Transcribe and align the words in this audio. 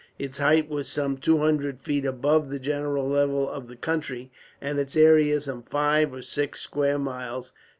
Its 0.17 0.39
height 0.39 0.67
was 0.67 0.87
some 0.87 1.15
two 1.15 1.37
hundred 1.37 1.79
feet 1.79 2.05
above 2.05 2.49
the 2.49 2.57
general 2.57 3.07
level 3.07 3.47
of 3.47 3.67
the 3.67 3.75
country, 3.75 4.31
and 4.59 4.79
its 4.79 4.95
area 4.95 5.39
some 5.39 5.61
five 5.61 6.11
or 6.11 6.23
six 6.23 6.59
square 6.59 6.97
miles. 6.97 7.51